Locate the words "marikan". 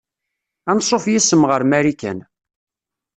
1.69-2.19